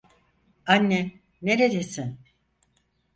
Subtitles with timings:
[0.65, 2.17] Anne, neredesin?